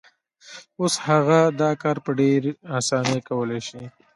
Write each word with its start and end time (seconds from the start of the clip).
اوس 0.79 0.93
هغه 1.07 1.39
دا 1.61 1.71
کار 1.81 1.97
په 2.05 2.11
ډېرې 2.19 2.51
اسانۍ 2.77 3.19
کولای 3.29 3.61
شي. 3.67 3.83